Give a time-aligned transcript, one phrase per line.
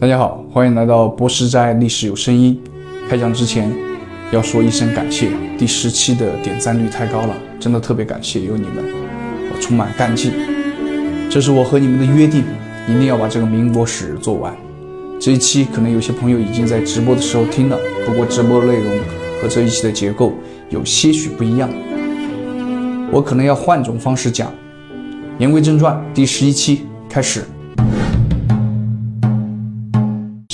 [0.00, 2.56] 大家好，欢迎来到博士在历史有声音。
[3.08, 3.68] 开讲之前
[4.30, 5.28] 要说一声感谢，
[5.58, 8.76] 第十期的点赞率太高了，真的特别感谢有你们，
[9.52, 10.30] 我充满干劲。
[11.28, 12.44] 这是我和你们的约定，
[12.86, 14.56] 一定要把这个民国史做完。
[15.18, 17.76] 这一期可能有些朋友已经在直播的时候听了，
[18.06, 18.96] 不过直播内容
[19.42, 20.32] 和这一期的结构
[20.70, 21.68] 有些许不一样，
[23.10, 24.52] 我可能要换种方式讲。
[25.38, 27.42] 言归正传，第十一期开始。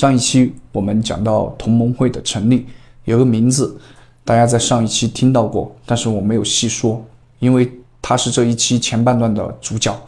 [0.05, 2.67] 上一期我们讲到同盟会的成立，
[3.07, 3.75] 有个名字，
[4.23, 7.03] 大家在上一期听到过，但是我没有细说，
[7.39, 9.99] 因为他是这一期前半段的主角。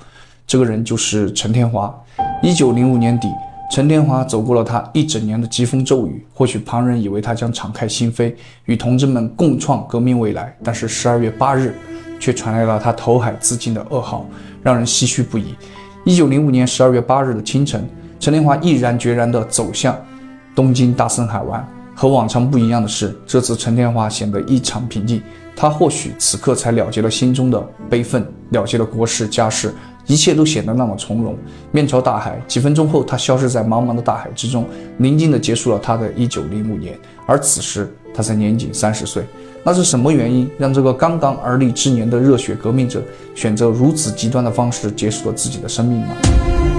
[0.46, 1.98] 这个人就是陈天华。
[2.42, 3.28] 一九零五年底，
[3.72, 6.22] 陈天华走过了他一整年的疾风骤雨。
[6.34, 8.34] 或许旁人以为他将敞开心扉，
[8.66, 11.74] 与同志们共创革命未来，但是十二月八日，
[12.20, 14.26] 却传来了他投海自尽的噩耗，
[14.62, 15.54] 让人唏嘘不已。
[16.04, 17.88] 一九零五年十二月八日的清晨。
[18.26, 19.96] 陈天华毅然决然地走向
[20.52, 21.64] 东京大森海湾。
[21.94, 25.22] 和往常不一样的是，这次陈天华显得异常平静。
[25.54, 29.72] 他或许此刻才了结了心中的悲愤，了结了国事家事，
[30.06, 31.38] 一切都显得那么从容。
[31.70, 34.66] 面朝大海，几分钟后，他消失在茫茫的大海之中，
[34.96, 36.98] 宁静地结束了他的一九零五年。
[37.28, 39.24] 而此时，他才年仅三十岁。
[39.62, 43.00] 那是什么原因让这个刚刚而立之年的热血革命者
[43.36, 46.75] 选择如此极端的方式结束了自己的生命呢？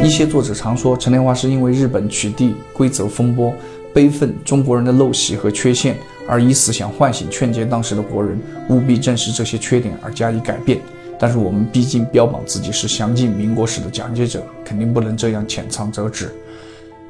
[0.00, 3.52] 一些作者常说，陈天华是因为日本取缔规则风波，
[3.92, 5.96] 悲愤中国人的陋习和缺陷，
[6.26, 8.38] 而以思想唤醒、劝诫当时的国人
[8.70, 10.80] 务必正视这些缺点而加以改变。
[11.18, 16.32] 但是我们毕竟标榜自己是详尽民国史的讲解者，肯定不能这样浅尝辄止。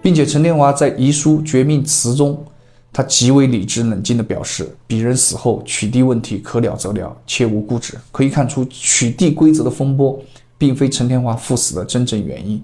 [0.01, 2.43] 并且陈天华在遗书绝命词中，
[2.91, 7.95] 他极为理智冷静地表示：鄙人死后取缔问题可了则了，切勿固执。
[8.11, 10.19] 可以看出，取缔规则的风波，
[10.57, 12.61] 并非陈天华赴死的真正原因。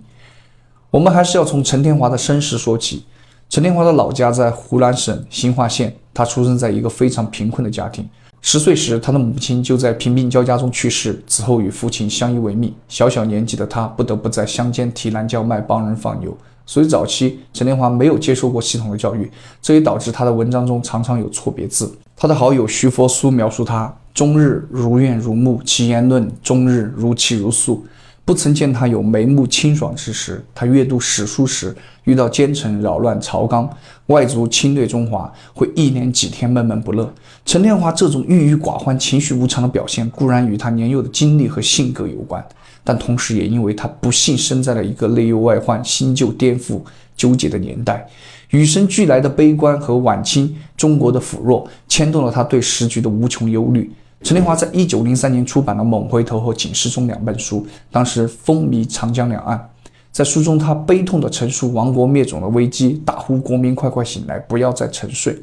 [0.95, 3.03] 我们还是要从陈天华的身世说起。
[3.51, 8.09] 陈天华的老家在湖南省新化县，他出生在一个非常贫困的家庭。
[8.41, 12.73] 十岁时，他的母亲就在贫病交加中去世，此后与父亲相依为命。
[12.87, 16.33] 小小年纪的他，不得不在乡间提篮叫卖，帮人放牛。
[16.65, 19.29] 所以早期陈天华没有接受过系统的教育，
[19.61, 21.93] 这也导致他的文章中常常有错别字。
[22.17, 27.85] 他的好友徐佛苏描述他：终日如怨如慕，其言论终日如泣如诉。
[28.25, 30.43] 不曾见他有眉目清爽之时。
[30.55, 33.69] 他阅读史书时，遇到奸臣扰乱朝纲、
[34.07, 37.13] 外族侵略中华，会一连几天闷闷不乐。
[37.45, 42.43] 陈天华这种郁郁寡欢、情绪无常的表现，固然与他年幼的经历和性格有关，
[42.83, 46.81] 但同时也因为他不幸生在了一个内忧外患、新旧颠覆
[47.15, 48.09] 纠结的年代，
[48.51, 53.93] 与生俱来的悲观和晚清中国的腐弱，牵动了他对时局的无穷忧虑。
[54.25, 59.69] 陈天华在一九零三年出版了《猛回头》和《警示钟》两本书，当时风靡长江两岸。
[60.11, 65.39] 在书中，他悲痛地陈述亡国灭种的危机，大呼国民快快醒来，不要再沉睡。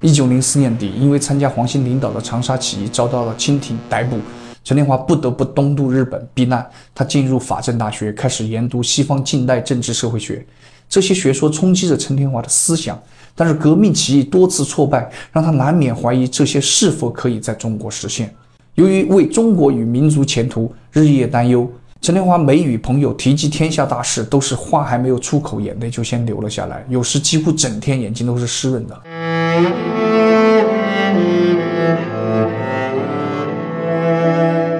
[0.00, 4.16] 一九零四年底，因为参加黄兴领导的长沙起义，遭到了清廷逮捕，
[4.64, 6.68] 陈天华不得不东渡日本避难。
[6.92, 10.44] 他进入法政大学，开始研读西方近代政治社会学，
[10.88, 13.00] 这些学说冲击着陈天华的思想。
[13.34, 18.32] 但是革命起义多次挫败，让他难免怀疑这些是否可以在中国实现。
[18.74, 29.00] 由于为中国与民族前途日夜担忧，陈天华每与朋友提及天下大事，都是话还没有出口，眼泪就先流了下来，有时几乎整天眼睛都是湿润的。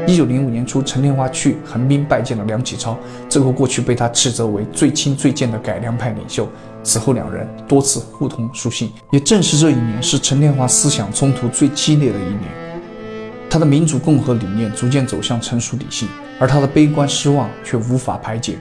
[0.07, 2.97] 一九零五年初，陈天华去横滨拜见了梁启超，
[3.29, 6.49] 这个过去被他斥责为最亲最贱的改良派领袖。
[6.83, 8.91] 此后，两人多次互通书信。
[9.13, 12.43] 也正是这一年，是陈天华思想冲突最激烈的一年。
[13.51, 16.09] 他的民主共和理念逐渐走向成熟理性，
[16.41, 18.57] 而他的悲观失望却无法排解。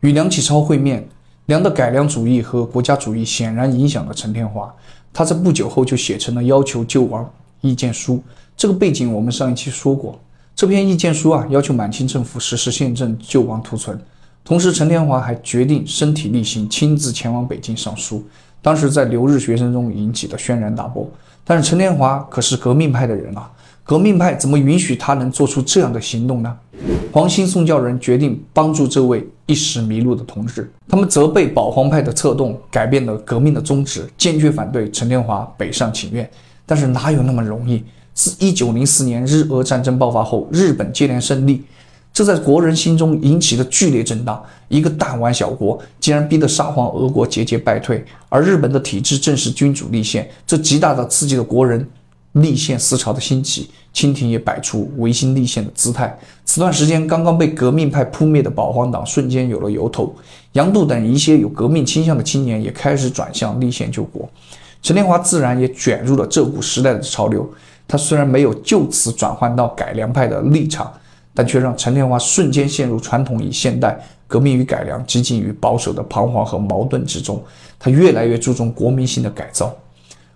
[0.00, 1.06] 与梁启超会面，
[1.46, 4.72] 梁的改良主义和国家主义显然影响了陈天华。
[5.12, 7.28] 他在不久后就写成了要求救亡
[7.60, 8.20] 意见书。
[8.56, 10.20] 这个背景我们上一期说过。
[10.56, 14.00] 这篇意见书啊，要求满清政府实施宪政，救亡图存。
[14.42, 18.26] 同时，陈天华还决定身体力行，亲自前往北京上书。
[18.62, 21.06] 当时在留日学生中引起了轩然大波。
[21.44, 23.52] 但是陈天华可是革命派的人啊，
[23.84, 26.56] 革命派怎么允许他能做出这样的行动呢？
[27.12, 36.26] 黄兴宋教仁决定帮助这位一时迷路的同志，他们责备保皇派的策动，改变了革命的宗旨，坚决反对陈天华北上请愿。
[36.64, 37.84] 但是哪有那么容易？
[38.16, 41.62] 自一九零四年日俄战争爆发后，日本接连胜利。
[42.14, 44.42] 这在国人心中引起了剧烈震荡。
[44.68, 51.86] 一个弹丸小国竟然逼得沙皇俄国节节败退，而日本的体制正是君主立宪，这极大的刺激了国人
[52.32, 56.18] 立宪思潮的兴起，清廷也摆出维新立宪的姿态。
[56.46, 60.16] 此段时间，刚刚被革命派扑灭的保皇党瞬间有了由头，
[60.52, 64.26] 杨度等一些有革命倾向的青年也开始转向立宪救国。
[64.82, 67.46] 陈天华自然也卷入了这股时代的潮流。
[67.88, 70.92] 他虽然没有就此转换到改良派的立场，
[71.32, 77.42] 但却让陈天华瞬间陷入传统与现代、革命与改良、激进与保守的彷徨和矛盾之中。
[77.78, 79.74] 他越来越注重国民性的改造。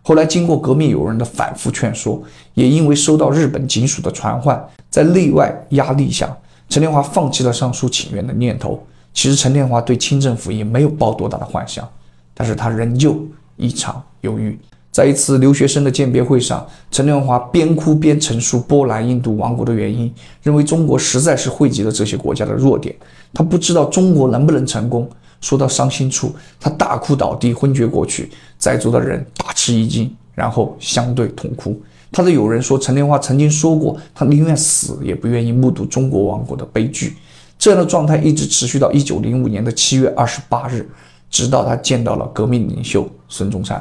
[0.02, 2.22] 后来，经过革命友人的反复劝说，
[2.54, 6.34] 也因为收到日本警署的传唤，在内外压力下，
[6.68, 8.82] 陈天华放弃了上书请愿的念头。
[9.12, 11.86] 其实，陈天华对清政府也没有抱多大的幻想，
[12.32, 13.18] 但是他仍旧
[13.56, 14.58] 异常犹豫。
[14.90, 22.94] 在一次留学生的鉴别会上，陈天华边哭边陈述波兰、印度亡国的原因，认为中国实在是汇集了这些国家的弱点，
[23.32, 25.08] 他不知道中国能不能成功。
[25.40, 28.30] 说到伤心处，他大哭倒地，昏厥过去。
[28.58, 31.80] 在座的人大吃一惊，然后相对痛哭。
[32.12, 37.16] 他的友人说，陈天华曾经说过，他宁愿死也不愿意目睹中国亡国的悲剧。
[37.58, 40.86] 这样的状态一直持续到一九零五年的七月二十八日，
[41.30, 43.80] 直到他见到了革命领袖孙中山。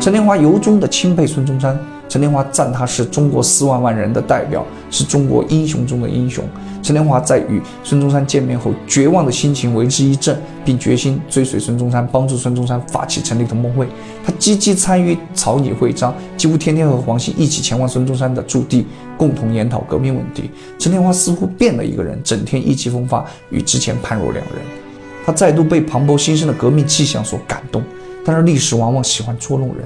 [0.00, 1.93] 陈天华由衷的钦佩孙中山。
[2.14, 6.44] 陈天华赞他是中国四万万人的代表，是中国英雄中的英雄。
[6.80, 13.88] 陈天华在与孙中山见面后，绝望的心情为之一振，并决心追随孙中山，帮助孙中山发起成立同盟会。
[14.24, 20.48] 他积极参与草拟会章，几乎天天和黄兴一起前往孙中山的驻地，共同研讨革命问题。
[20.78, 24.64] 陈天华似乎变了一个人，整天意气风发，与之前判若两人。
[25.26, 27.82] 他再度被磅礴新生的革命气象所感动，
[28.24, 29.78] 但是历史往往喜欢捉弄人。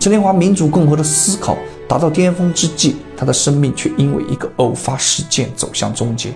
[0.00, 1.58] 陈天华民主共和的思考。
[1.88, 6.30] 达到巅峰之际，他的生命却因为一个偶发事件走向终结。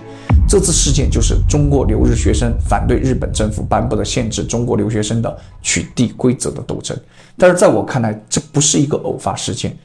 [0.47, 6.97] 这次事件就是中国留日学生反对日本政府颁布的限制中国留学生的取缔规则的斗争。
[7.37, 9.75] 但是在我看来，这不是一个偶发事件。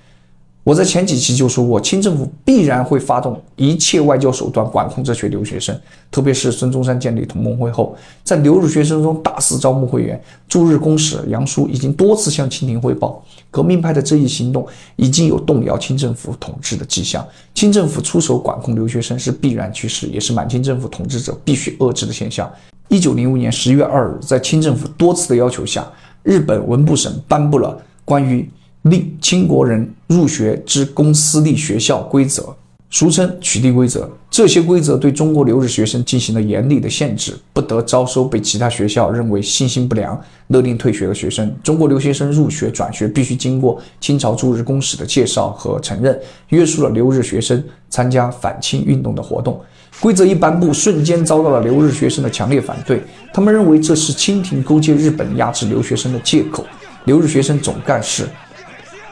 [0.63, 5.79] 我在前几期就说过，清政府必然会发动一切外交手段管控这群留学生，
[6.11, 10.19] 特别是孙中山建立同盟会后，在留日学生中大肆招募会员。
[10.49, 13.23] 驻日公使杨叔已经多次向清廷汇报，
[13.55, 14.67] 革命派的这一行动
[14.97, 17.25] 已经有动摇清政府统治的迹象。
[17.55, 22.53] 清政府出手管控留学生是必然趋势，也是满清政府统治者必须遏制的现象。
[22.89, 25.87] 一九零五年十月二日，在清政府多次的要求下，
[26.25, 28.51] 日本文部省颁布了关于。
[28.85, 32.55] 立清国人入学之公私立学校规则，
[32.91, 34.07] 俗称取缔规则。
[34.35, 41.55] 这些规则对中国留日学生进行了严厉的限制，不得招收被其他学校认为信心不良、勒令退学的学生。
[41.63, 49.61] 中国留学生入学转学必须经过清朝驻日公使的介绍和承认，约束了留日学生参加反清运动的活动。
[50.01, 53.01] 规则一颁布，瞬间遭到了留日学生的强烈反对。
[53.33, 56.67] 他们认为这是清廷勾结日本压制留学生的借口。
[57.05, 58.29] 留日学生总干事。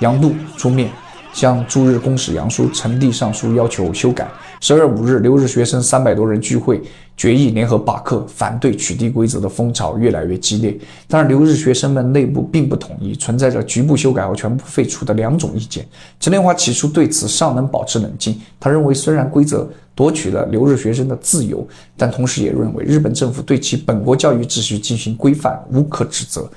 [0.01, 0.91] 杨度出面
[1.33, 4.27] 向驻日公使杨叔呈递上书，要求修改。
[4.63, 6.81] 十二月五日，留日学生三百多人聚会，
[7.17, 10.79] 决议联合罢课，反对取缔规则的风潮越来越激烈。
[11.09, 15.85] 但是，留日学生们内部并不统一，存在着局部修改和全部废除的两种意见。
[16.21, 21.67] 陈天华起初对此尚能保持冷静，他认为虽然规则夺取了留日学生的自由，
[21.97, 26.49] 但同时也认为日本政府对其本国教育秩序进行规范，无可指责。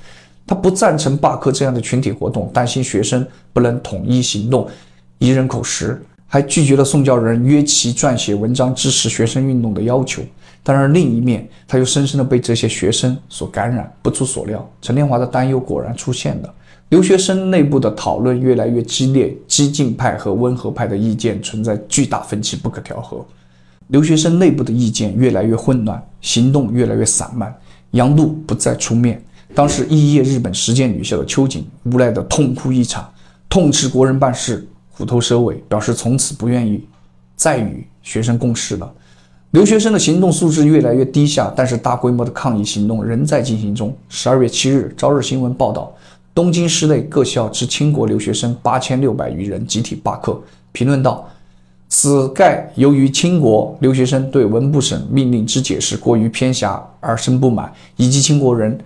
[0.46, 4.68] 他不赞成罢课这样的群体活动，担心学生不能统一行动，
[5.18, 10.22] 一人口实，还拒绝了宋教仁约其撰写文章支持学生运动的要求。
[10.62, 13.90] 当然，另一面他又深深地被这些学生所感染。
[14.02, 16.52] 不出所料，陈天华的担忧果然出现了。
[16.88, 23.24] 留学生内部的讨论越来越激烈，激进派和温和派的意见存在巨大分歧，不可调和。
[23.88, 27.54] 留学生内部的意见越来越混乱，行动越来越散漫。
[27.92, 29.22] 杨度不再出面。
[29.54, 33.08] 当时肄业日本实践女校的秋瑾无奈的痛哭一场，
[33.48, 34.66] 痛斥国人办事
[34.96, 36.82] 虎头蛇尾，表示从此不愿意
[37.36, 38.90] 再与学生共事了。
[39.50, 43.94] 留学生的行动素质越来越低下，但是大规模的抗议行动仍在进行中。
[44.08, 45.94] 十二月七日，《朝日新闻》报道，
[46.34, 50.40] 东京市内各校之清国留学生八千六百余人集体罢课。
[50.72, 51.28] 评论道
[51.88, 58.78] ：“此盖由于清国留学生对文部省命令之解释过于偏狭而生不满，以及清国人。”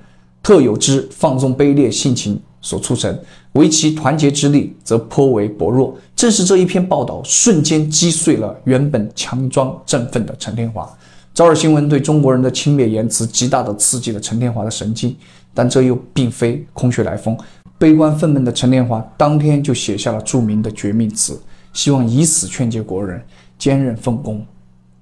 [0.42, 3.18] 特有之放纵卑劣性情所促成，
[3.52, 5.96] 唯其团结之力则颇为薄弱。
[6.14, 10.88] 正是这一篇报道，瞬间击碎了原本强装振奋的陈天华。
[11.32, 15.16] 朝日新闻对中国人的轻蔑言辞，极大地刺激了陈天华的神经。
[15.52, 17.36] 但这又并非空穴来风。
[17.76, 21.40] 悲观愤懑的陈天华当天就写下了著名的绝命词，
[21.72, 23.20] 希望以死劝诫国人
[23.58, 24.46] 坚韧奉公，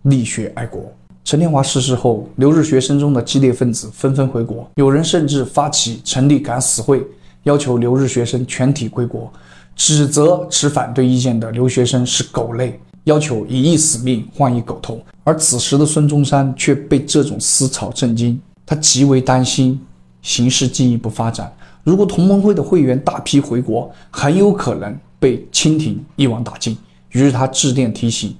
[0.02, 0.90] 力学爱国。
[1.22, 7.04] 陈天华逝世后，留日学生中的激烈分子纷纷回国，有人甚至发起成立敢死会，
[7.48, 9.32] 要求留日学生全体归国，
[9.74, 15.00] 指责持反对意见的留学生是狗类，要求以一死命换一狗头。
[15.24, 19.80] 而此时的孙中山却被这种思潮震惊，他极为担心
[20.20, 21.50] 形势进一步发展。
[21.84, 26.76] 如果同盟会的会员大批回国，很有可能被清廷一网打尽。
[27.12, 28.36] 于是他致电提醒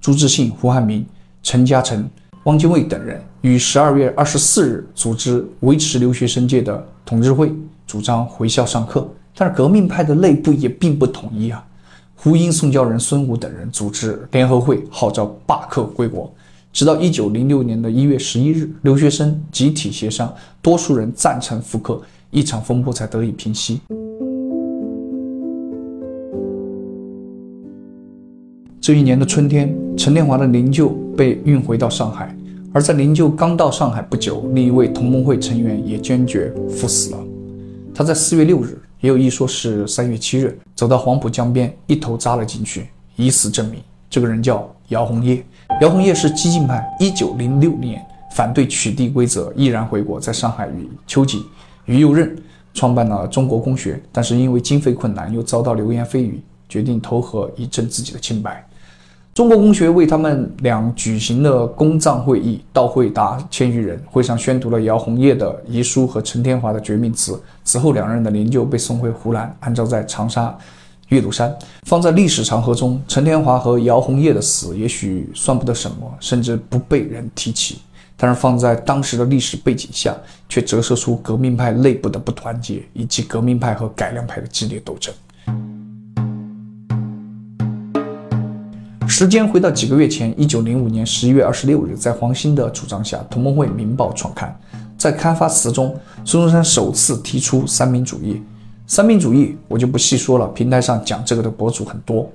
[0.00, 1.04] 朱自信、胡汉民、
[1.42, 2.08] 陈嘉诚、
[2.44, 7.52] 汪精卫等人，于十二月二十四日组织维持留学生界的统治会，
[7.94, 9.08] 主张回校上课。
[9.36, 11.64] 但是革命派的内部也并不统一啊。
[12.16, 16.28] 胡英、宋教仁、孙武等人组织联合会，号召罢课归国。
[16.72, 22.02] 直到一九零六年的一月十一日，留学生集体协商，多数人赞成复课。
[22.32, 23.80] 一场风波才得以平息。
[28.80, 32.36] 这一年的春天，陈天华的灵柩被运回到上海，
[32.72, 37.33] 而在灵柩刚到上海不久，另一位同盟会成员也坚决赴死了。
[37.94, 43.80] 他在四月六日，也有一说是三月七日，走到黄浦江边，一头扎了进去，以死证明。
[44.10, 45.44] 这个人叫姚红叶。
[45.80, 51.40] 姚红叶是激进派，一九零六年反对取缔规则，毅然回国，在上海与秋瑾。
[51.84, 52.36] 于右任
[52.72, 58.66] 创办了中国公学，但是因为经费困难，又遭到流言蜚语，决定投河以证自己的清白。
[59.34, 67.42] 中国公学为他们俩举行了公葬会议，到会达千余人，会上宣读了姚红叶的遗书和陈天华的绝命词。
[67.64, 70.56] 此后，两人的灵柩被送回湖南，安葬在长沙
[71.08, 71.52] 岳麓山。
[71.82, 77.78] 放在历史长河中，陈天华和姚红叶的死也许算不得什么，甚至不被人提起。
[78.16, 80.14] 但是放在当时的历史背景下，
[80.48, 85.12] 却折射出革命派内部的不团结，以及革命派和改良派的激烈斗争。
[89.16, 94.52] 时间回到几个月前，一九零五年十一月二十六日，在黄兴的主张下，同盟会《民报》创刊。
[94.98, 95.94] 在刊发词中，
[96.24, 98.42] 孙中山首次提出三民主义。
[98.88, 102.24] 三民主义我就不细说了，平台上讲这个的博主很多。《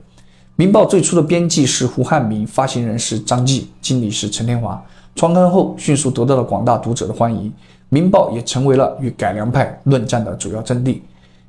[0.56, 4.82] 民报》最初的编辑是胡汉民，发行人是张继，经理是陈天华。
[5.16, 7.50] 创刊后，迅速得到了广大读者的欢迎，
[7.90, 11.04] 《民报》也成为了与改良派论战的主要阵地。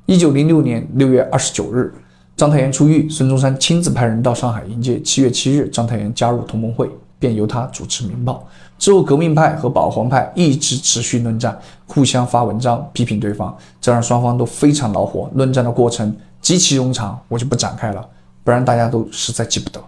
[0.07, 1.93] 一九零六年六月二十九日，
[2.41, 4.99] 章太炎出狱，孙中山亲自派人到上海迎接。
[5.01, 8.43] 七月七日，章太炎加入同盟会，便由他主持《民报》。
[8.83, 11.55] 之后，革命派和保皇派一直持续论战，
[11.85, 15.29] 互相发文章批评对方，这让双方都非常恼火。
[15.35, 18.03] 论战的过程极其冗长，我就不展开了，
[18.43, 19.79] 不然大家都实在记不得。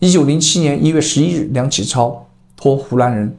[0.00, 2.26] 一九零七年一月十一日，梁启超。
[2.56, 3.32] 托湖南人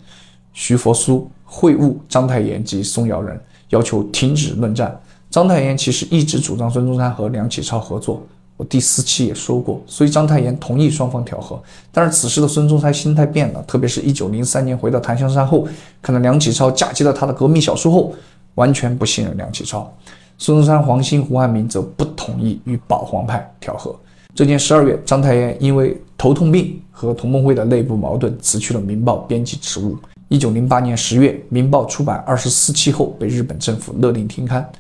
[0.54, 3.38] 徐佛苏会晤章太炎及宋尧仁，
[3.72, 4.98] 要求停止论战。
[5.30, 8.26] 章太炎其实一直主张孙中山和梁启超合作，
[8.62, 11.60] 我第四期也说过，所以章太炎同意双方调和。
[11.92, 15.68] 但是此时的孙中山心态变了，特别是一九零三年回到檀香山后，
[16.00, 18.14] 看到梁启超嫁接了他的革命小叔后，
[18.54, 19.92] 完全不信任梁启超。
[20.38, 24.00] 孙中山、黄兴、胡汉民则不同意与保皇派调和。
[24.36, 29.98] 这年十二月，章太炎因为头痛病和同盟会的内部矛盾，辞去了《民报》编辑职务。
[30.28, 34.72] 一九零八年十月，《民报》出版二十四期后，被日本政府勒令停刊。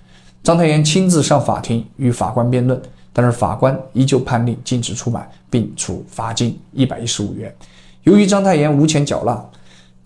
[0.44, 2.80] 章太炎亲自上法庭与法官辩论，
[3.13, 7.53] 但是法官依旧判令禁止出版，并处罚金一百一十五元。
[8.03, 9.44] 由于章太炎无钱缴纳，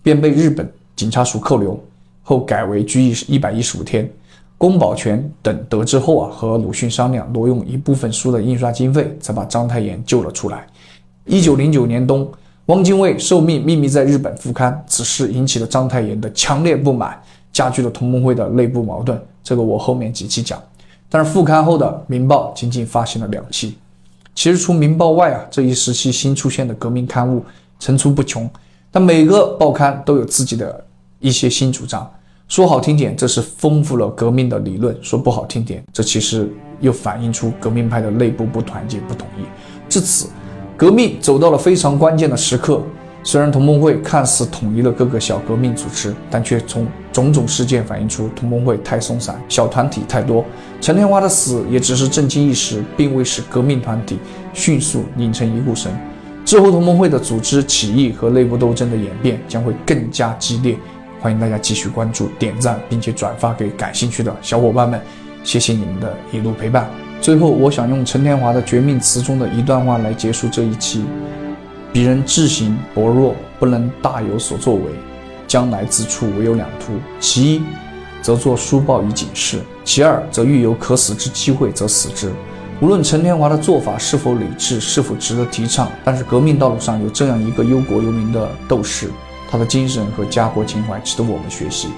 [0.02, 1.78] 便被日本警察署扣留，
[2.22, 4.10] 后改为拘役一百一十五天。
[4.58, 10.66] 宫保全等得知后啊，和鲁迅商量挪用一部分书的印刷经费，才把章太炎救了出来。
[11.26, 12.26] 一九零九年冬，
[12.66, 17.20] 汪精卫受命秘密在日本复刊，此事引起了章太炎的强烈不满，
[17.52, 19.20] 加剧了同盟会的内部矛盾。
[19.44, 20.60] 这个我后面几期讲。
[21.08, 23.76] 但是复刊后的《民报》仅仅发行了两期。
[24.34, 27.44] 其实除《民报》外啊，这一时期新出现的革命刊物
[27.78, 28.48] 层出不穷，
[28.90, 30.84] 但每个报刊都有自己的
[31.20, 32.10] 一些新主张。
[32.48, 39.42] 说好听点，这是丰富了革命的理论；说不好听点，这其实又反映出革命派的内部不团结、不统一。
[39.88, 40.28] 至此，
[40.76, 42.82] 革命走到了非常关键的时刻。
[43.26, 50.44] 虽然同盟会看似统一了各个小革命组织，但却从种种事件反映出同盟会太松散，小团体太多。
[50.80, 54.20] 陈天华的死也只是震惊一时，并未使革命团体
[54.54, 55.90] 迅速拧成一股绳。
[56.44, 60.78] 之后，同盟会的组织起义和内部斗争的演变将会更加激烈。
[61.20, 65.00] 欢迎大家继续关注、点赞，并且转发给感兴趣的小伙伴们，
[65.42, 66.88] 谢谢你们的一路陪伴。
[67.20, 71.04] 最后，我想用陈天华的绝命词中的一段话来结束这一期：
[71.96, 74.82] 敌人智行薄弱，不能大有所作为，
[75.48, 77.62] 将来之处唯有两途：其一，
[78.20, 82.30] 则做书报以警示；其二，则遇有可死之机会，则死之。
[82.82, 89.10] 无论陈天华的做法是否理智，是否值得提倡，但是革命道路上有这样一个忧国忧民的斗士，
[89.50, 91.88] 他的精神和家国情怀值得我们学习。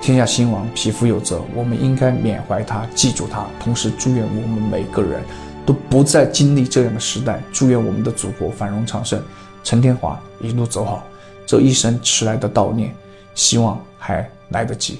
[0.00, 5.20] 天下兴亡，匹夫有责，我们应该缅怀他，记住他，同时祝愿我们每个人。
[5.66, 9.20] 都不再经历这样的时代，祝愿我们的祖国繁荣昌盛。
[9.68, 11.06] 陈天华一路走好
[11.44, 12.90] 这一生迟来的悼念
[13.34, 14.98] 希望还来得及。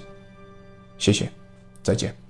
[0.99, 1.27] 谢谢
[1.83, 2.28] 再见。